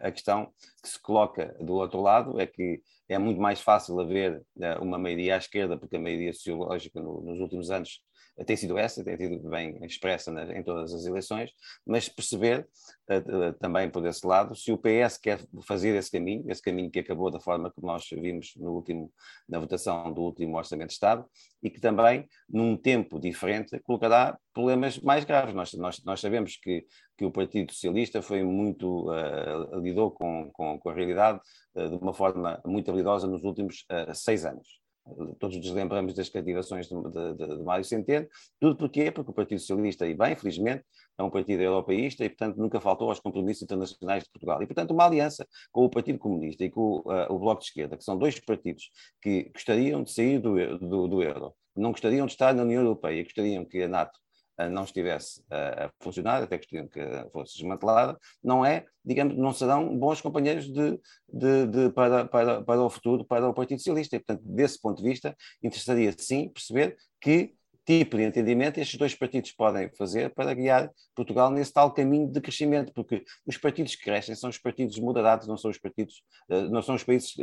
a 0.00 0.12
questão 0.12 0.52
que 0.80 0.88
se 0.88 1.00
coloca 1.02 1.56
do 1.58 1.72
outro 1.72 2.00
lado 2.00 2.40
é 2.40 2.46
que 2.46 2.80
é 3.08 3.18
muito 3.18 3.40
mais 3.40 3.60
fácil 3.60 3.98
haver 4.00 4.42
uma 4.80 4.98
maioria 4.98 5.34
à 5.34 5.38
esquerda, 5.38 5.78
porque 5.78 5.96
a 5.96 6.00
maioria 6.00 6.32
sociológica 6.32 7.00
no, 7.00 7.20
nos 7.20 7.40
últimos 7.40 7.70
anos 7.70 8.00
tem 8.44 8.56
sido 8.56 8.76
essa, 8.76 9.02
tem 9.02 9.16
sido 9.16 9.48
bem 9.48 9.78
expressa 9.84 10.30
em 10.54 10.62
todas 10.62 10.92
as 10.92 11.06
eleições, 11.06 11.50
mas 11.86 12.08
perceber 12.08 12.68
uh, 13.10 13.52
também 13.58 13.88
por 13.88 14.04
esse 14.04 14.26
lado 14.26 14.54
se 14.54 14.70
o 14.70 14.78
PS 14.78 15.16
quer 15.16 15.40
fazer 15.66 15.96
esse 15.96 16.10
caminho, 16.10 16.44
esse 16.50 16.60
caminho 16.60 16.90
que 16.90 16.98
acabou 16.98 17.30
da 17.30 17.40
forma 17.40 17.72
que 17.72 17.80
nós 17.80 18.06
vimos 18.10 18.52
no 18.56 18.72
último, 18.72 19.10
na 19.48 19.58
votação 19.58 20.12
do 20.12 20.20
último 20.20 20.56
Orçamento 20.56 20.88
de 20.88 20.94
Estado 20.94 21.24
e 21.62 21.70
que 21.70 21.80
também, 21.80 22.28
num 22.48 22.76
tempo 22.76 23.18
diferente, 23.18 23.78
colocará 23.80 24.38
problemas 24.56 24.98
mais 25.00 25.22
graves. 25.24 25.54
Nós, 25.54 25.72
nós, 25.74 26.02
nós 26.02 26.18
sabemos 26.18 26.56
que, 26.56 26.86
que 27.16 27.26
o 27.26 27.30
Partido 27.30 27.72
Socialista 27.72 28.22
foi 28.22 28.42
muito, 28.42 29.10
uh, 29.10 29.78
lidou 29.80 30.10
com, 30.10 30.50
com, 30.50 30.78
com 30.78 30.88
a 30.88 30.94
realidade 30.94 31.38
uh, 31.74 31.90
de 31.90 31.96
uma 31.96 32.14
forma 32.14 32.58
muito 32.64 32.90
habilidosa 32.90 33.26
nos 33.26 33.44
últimos 33.44 33.84
seis 34.14 34.46
anos 34.46 34.66
todos 35.38 35.56
nos 35.56 35.70
lembramos 35.70 36.14
das 36.14 36.28
cativações 36.28 36.88
de, 36.88 36.94
de, 36.94 37.34
de, 37.34 37.56
de 37.58 37.62
Mário 37.62 37.84
Centeno, 37.84 38.26
tudo 38.60 38.76
porquê? 38.76 39.10
Porque 39.10 39.30
o 39.30 39.34
Partido 39.34 39.60
Socialista, 39.60 40.06
e 40.06 40.14
bem, 40.14 40.34
felizmente, 40.34 40.84
é 41.16 41.22
um 41.22 41.30
partido 41.30 41.62
europeísta 41.62 42.24
e, 42.24 42.28
portanto, 42.28 42.56
nunca 42.56 42.80
faltou 42.80 43.08
aos 43.08 43.20
compromissos 43.20 43.62
internacionais 43.62 44.24
de 44.24 44.30
Portugal. 44.30 44.62
E, 44.62 44.66
portanto, 44.66 44.90
uma 44.90 45.04
aliança 45.04 45.46
com 45.70 45.84
o 45.84 45.90
Partido 45.90 46.18
Comunista 46.18 46.64
e 46.64 46.70
com 46.70 46.98
uh, 47.00 47.32
o 47.32 47.38
Bloco 47.38 47.60
de 47.60 47.68
Esquerda, 47.68 47.96
que 47.96 48.04
são 48.04 48.18
dois 48.18 48.38
partidos 48.40 48.90
que 49.22 49.50
gostariam 49.54 50.02
de 50.02 50.12
sair 50.12 50.40
do, 50.40 50.78
do, 50.78 51.08
do 51.08 51.22
euro, 51.22 51.54
não 51.76 51.92
gostariam 51.92 52.26
de 52.26 52.32
estar 52.32 52.52
na 52.54 52.62
União 52.62 52.82
Europeia, 52.82 53.22
gostariam 53.22 53.64
que 53.64 53.82
a 53.82 53.88
NATO 53.88 54.18
não 54.70 54.84
estivesse 54.84 55.42
a 55.50 55.90
funcionar, 56.00 56.42
até 56.42 56.58
que 56.58 56.88
fosse 57.32 57.58
desmantelada, 57.58 58.18
não 58.42 58.64
é, 58.64 58.86
digamos, 59.04 59.36
não 59.36 59.52
serão 59.52 59.96
bons 59.96 60.20
companheiros 60.20 60.66
de, 60.66 60.98
de, 61.28 61.66
de, 61.66 61.90
para, 61.90 62.24
para, 62.24 62.62
para 62.62 62.82
o 62.82 62.90
futuro, 62.90 63.24
para 63.24 63.48
o 63.48 63.54
Partido 63.54 63.78
Socialista. 63.78 64.16
E, 64.16 64.20
portanto, 64.20 64.42
desse 64.44 64.80
ponto 64.80 65.02
de 65.02 65.08
vista, 65.08 65.36
interessaria 65.62 66.14
sim 66.16 66.48
perceber 66.48 66.96
que 67.20 67.54
tipo 67.86 68.16
de 68.16 68.24
entendimento 68.24 68.78
estes 68.78 68.98
dois 68.98 69.14
partidos 69.14 69.52
podem 69.52 69.88
fazer 69.96 70.34
para 70.34 70.52
guiar 70.52 70.90
Portugal 71.14 71.50
nesse 71.52 71.72
tal 71.72 71.94
caminho 71.94 72.26
de 72.26 72.40
crescimento, 72.40 72.92
porque 72.92 73.22
os 73.46 73.56
partidos 73.56 73.94
que 73.94 74.02
crescem 74.02 74.34
são 74.34 74.50
os 74.50 74.58
partidos 74.58 74.98
moderados, 74.98 75.46
não 75.46 75.56
são 75.56 75.70
os 75.70 75.78
partidos, 75.78 76.22
não 76.48 76.82
são 76.82 76.96
os 76.96 77.04
países 77.04 77.34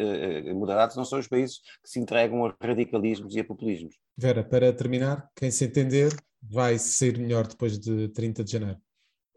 moderados, 0.53 0.98
não 0.98 1.05
são 1.05 1.17
os 1.17 1.27
países 1.29 1.60
que 1.82 1.89
se 1.89 2.00
entregam 2.00 2.46
a 2.46 2.53
radicalismos 2.62 3.36
e 3.36 3.39
a 3.39 3.46
populismos. 3.46 3.96
Vera, 4.17 4.43
para 4.43 4.74
terminar, 4.74 5.29
quem 5.34 5.50
se 5.50 5.63
entender 5.63 6.13
vai 6.50 6.78
ser 6.78 7.18
melhor 7.18 7.48
depois 7.48 7.78
de 7.80 8.10
30 8.10 8.44
de 8.44 8.52
janeiro. 8.52 8.82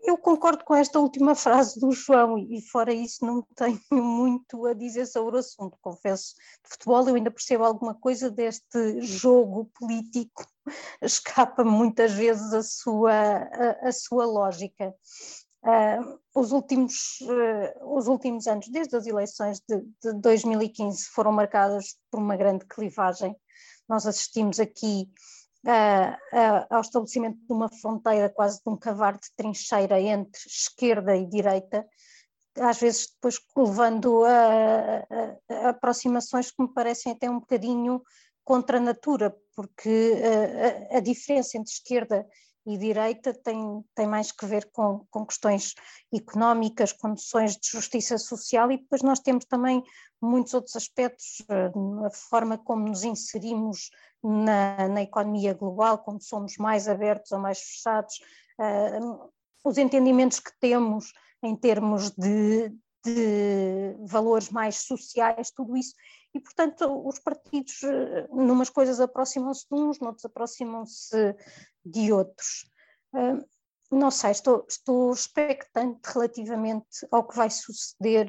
Eu 0.06 0.16
concordo 0.16 0.64
com 0.64 0.72
esta 0.72 1.00
última 1.00 1.34
frase 1.34 1.80
do 1.80 1.90
João 1.90 2.38
e 2.38 2.60
fora 2.62 2.94
isso 2.94 3.26
não 3.26 3.42
tenho 3.56 3.80
muito 3.90 4.64
a 4.64 4.72
dizer 4.72 5.04
sobre 5.06 5.34
o 5.34 5.38
assunto. 5.40 5.76
Confesso, 5.82 6.34
de 6.62 6.70
futebol 6.70 7.08
eu 7.08 7.16
ainda 7.16 7.30
percebo 7.30 7.64
alguma 7.64 7.92
coisa 7.92 8.30
deste 8.30 9.00
jogo 9.00 9.68
político, 9.74 10.46
escapa 11.02 11.64
muitas 11.64 12.12
vezes 12.12 12.52
a 12.52 12.62
sua, 12.62 13.12
a, 13.12 13.88
a 13.88 13.92
sua 13.92 14.24
lógica. 14.24 14.94
Uh, 15.64 16.20
os, 16.32 16.52
últimos, 16.52 17.18
uh, 17.22 17.96
os 17.96 18.06
últimos 18.06 18.46
anos, 18.46 18.68
desde 18.68 18.94
as 18.94 19.06
eleições 19.06 19.60
de, 19.68 19.80
de 20.00 20.20
2015, 20.20 21.06
foram 21.06 21.32
marcados 21.32 21.96
por 22.08 22.20
uma 22.20 22.36
grande 22.36 22.64
clivagem. 22.66 23.34
Nós 23.88 24.06
assistimos 24.06 24.60
aqui 24.60 25.10
ao 26.70 26.80
estabelecimento 26.80 27.38
de 27.38 27.52
uma 27.52 27.68
fronteira, 27.68 28.28
quase 28.28 28.62
de 28.62 28.70
um 28.70 28.76
cavar 28.76 29.14
de 29.14 29.28
trincheira 29.36 30.00
entre 30.00 30.40
esquerda 30.46 31.16
e 31.16 31.26
direita, 31.26 31.86
às 32.58 32.78
vezes 32.78 33.08
depois 33.14 33.38
levando 33.56 34.24
a, 34.24 34.30
a, 34.30 35.66
a 35.66 35.68
aproximações 35.70 36.50
que 36.50 36.62
me 36.62 36.72
parecem 36.72 37.12
até 37.12 37.28
um 37.28 37.40
bocadinho 37.40 38.02
contra 38.44 38.78
a 38.78 38.80
natura, 38.80 39.36
porque 39.54 40.14
a, 40.92 40.98
a 40.98 41.00
diferença 41.00 41.58
entre 41.58 41.72
esquerda 41.72 42.26
e 42.66 42.76
direita 42.76 43.32
tem, 43.32 43.84
tem 43.94 44.06
mais 44.08 44.32
que 44.32 44.44
ver 44.44 44.68
com, 44.72 45.06
com 45.10 45.24
questões 45.24 45.74
económicas, 46.12 46.92
condições 46.92 47.56
de 47.56 47.68
justiça 47.68 48.18
social 48.18 48.70
e 48.72 48.78
depois 48.78 49.02
nós 49.02 49.20
temos 49.20 49.44
também 49.44 49.82
muitos 50.20 50.52
outros 50.52 50.74
aspectos, 50.74 51.42
eh, 51.48 51.70
a 52.04 52.10
forma 52.10 52.58
como 52.58 52.88
nos 52.88 53.04
inserimos 53.04 53.90
na, 54.26 54.88
na 54.88 55.02
economia 55.02 55.54
global, 55.54 55.98
como 55.98 56.20
somos 56.20 56.56
mais 56.56 56.88
abertos 56.88 57.32
ou 57.32 57.38
mais 57.38 57.60
fechados, 57.60 58.14
uh, 58.60 59.30
os 59.64 59.78
entendimentos 59.78 60.40
que 60.40 60.50
temos 60.60 61.12
em 61.42 61.54
termos 61.54 62.10
de, 62.10 62.72
de 63.04 63.96
valores 64.00 64.50
mais 64.50 64.76
sociais, 64.78 65.50
tudo 65.50 65.76
isso. 65.76 65.94
E, 66.34 66.40
portanto, 66.40 67.06
os 67.06 67.18
partidos, 67.18 67.82
eh, 67.82 68.28
numas 68.30 68.68
coisas 68.68 69.00
aproximam-se 69.00 69.66
de 69.70 69.74
uns, 69.74 70.00
noutros 70.00 70.24
aproximam-se 70.24 71.34
de 71.84 72.12
outros. 72.12 72.70
Não 73.90 74.10
sei, 74.10 74.32
estou, 74.32 74.66
estou 74.68 75.12
expectante 75.12 76.00
relativamente 76.04 77.06
ao 77.10 77.26
que 77.26 77.36
vai 77.36 77.48
suceder 77.48 78.26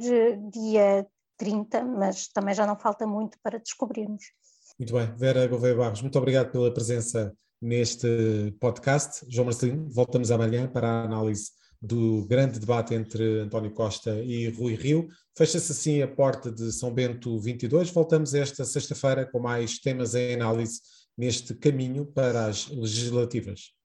dia 0.50 1.08
30, 1.38 1.84
mas 1.84 2.28
também 2.28 2.54
já 2.54 2.66
não 2.66 2.78
falta 2.78 3.08
muito 3.08 3.38
para 3.42 3.60
descobrirmos. 3.60 4.24
Muito 4.80 4.94
bem, 4.94 5.12
Vera 5.18 5.48
Gouveia 5.48 5.76
Barros, 5.76 6.02
muito 6.04 6.18
obrigado 6.18 6.52
pela 6.52 6.72
presença 6.72 7.34
neste 7.60 8.54
podcast. 8.60 9.26
João 9.28 9.46
Marcelino, 9.46 9.90
voltamos 9.90 10.30
amanhã 10.30 10.68
para 10.68 10.88
a 10.88 11.04
análise 11.04 11.50
do 11.82 12.26
grande 12.28 12.60
debate 12.60 12.94
entre 12.94 13.40
António 13.40 13.72
Costa 13.72 14.20
e 14.24 14.50
Rui 14.50 14.76
Rio. 14.76 15.08
Fecha-se 15.36 15.72
assim 15.72 16.02
a 16.02 16.08
porta 16.08 16.52
de 16.52 16.72
São 16.72 16.94
Bento 16.94 17.40
22. 17.40 17.90
Voltamos 17.90 18.34
esta 18.34 18.66
sexta-feira 18.66 19.26
com 19.26 19.40
mais 19.40 19.80
temas 19.80 20.14
em 20.14 20.36
análise 20.36 20.80
neste 21.18 21.56
caminho 21.56 22.06
para 22.06 22.46
as 22.46 22.68
legislativas. 22.70 23.77